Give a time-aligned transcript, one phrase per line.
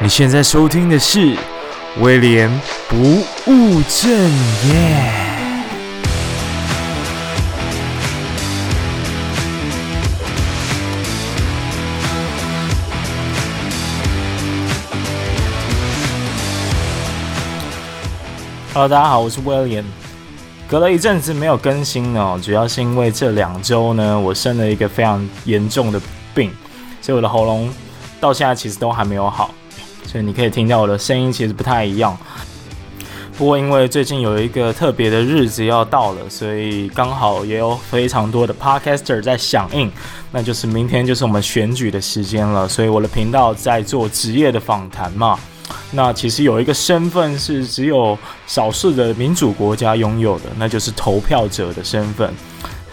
[0.00, 1.36] 你现在收听的是
[2.00, 2.50] 威廉
[2.88, 2.96] 不
[3.46, 5.12] 务正业。
[18.72, 19.84] Hello，大家好，我是威廉。
[20.66, 26.00] 隔了一阵子没有更新哦，主要是因为这两周呢，我生了一个非常严重的
[26.34, 26.50] 病，
[27.00, 27.72] 所以我的喉咙
[28.20, 29.54] 到现在其实都还没有好，
[30.06, 32.16] 所以你可以听到我的声音其实不太一样。
[33.36, 39.90] 不过因为最近有一个特别的日子要到了，所以刚好也有非常多的 podcaster 在响应，
[40.30, 45.36] 那就是明天就是我们选举的时间了，所以我的频道在做职业的访谈嘛。
[45.90, 48.16] 那其实有一个身份是只有
[48.46, 52.32] 少数的民主国家拥有的，那就是投票者的身份。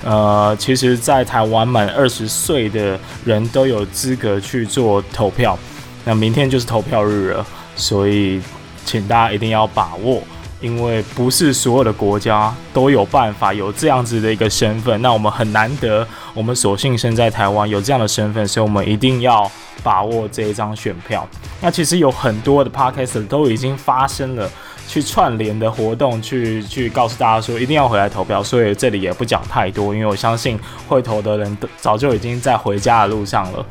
[0.04, 5.56] 呃，其实，在台湾满二十岁的人都有资格去做投票。
[6.04, 8.42] 那明天就是投票日了，所以
[8.86, 10.22] 请大家一定要把握，
[10.60, 15.02] 因为不是所有的国家都有办法有这样子的一个身份。
[15.02, 19.50] 那我们很难得，我们所幸生在台湾有这样的身份，所以我们一定要
[19.84, 21.28] 把握这一张选票。
[21.62, 24.50] 那其实有很多的 podcast 都已经发生了
[24.88, 28.44] 去串联的活动，去去告诉大家说一定要回来投票。
[28.44, 33.66] 所以这里也不讲太多，因为我相信会投的人都早就已经在回家的路上了。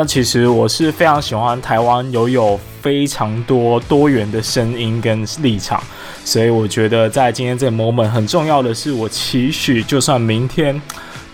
[0.00, 5.82] 那其实我是非常喜欢台湾拥有非常多多元的声音跟立场，
[6.24, 10.80] 所以我觉得在今天这个 moment 很重要的是，我期许就算明天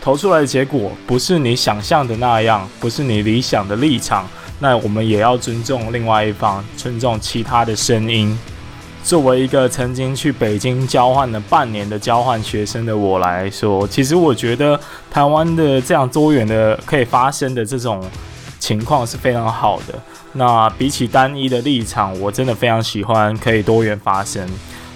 [0.01, 4.27] 投出来的结果不是你想象的那样，不是你理想的立场。
[4.61, 8.35] 那我们也要尊重另外一方，尊重其他的声音。
[9.03, 18.03] 作为一个曾经去北京交换了半年的交换学生的我来说，其实我觉得台湾的这样多元的可以发生的这种
[18.65, 19.93] 情况是非常好的。
[20.33, 24.49] 那比起单一的立场，我真的非常喜欢可以多元发声。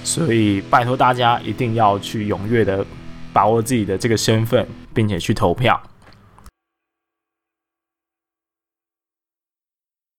[0.03, 2.83] 所以拜托大家一定要去踊跃的
[3.31, 5.79] 把握自己的这个身份，并且去投票。